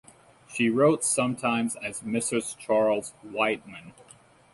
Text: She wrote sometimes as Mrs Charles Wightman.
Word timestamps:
She 0.51 0.67
wrote 0.71 1.03
sometimes 1.03 1.75
as 1.75 2.01
Mrs 2.01 2.57
Charles 2.57 3.13
Wightman. 3.23 3.93